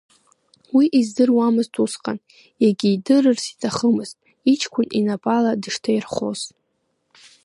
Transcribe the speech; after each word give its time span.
Уи 0.75 0.85
издырамызт 0.99 1.73
усҟан, 1.83 2.17
иагьидырырц 2.63 3.43
иҭахымызт, 3.53 4.17
иҷкәын 4.51 4.87
инапала 4.99 5.51
дышҭаирхоз. 5.61 6.41